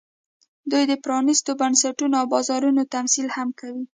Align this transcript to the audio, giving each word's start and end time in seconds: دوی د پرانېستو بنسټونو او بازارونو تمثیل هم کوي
دوی 0.71 0.83
د 0.87 0.93
پرانېستو 1.03 1.51
بنسټونو 1.61 2.15
او 2.21 2.25
بازارونو 2.33 2.89
تمثیل 2.93 3.27
هم 3.37 3.49
کوي 3.59 3.83